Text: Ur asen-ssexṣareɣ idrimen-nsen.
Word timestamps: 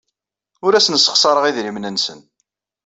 Ur 0.65 0.73
asen-ssexṣareɣ 0.73 1.43
idrimen-nsen. 1.45 2.19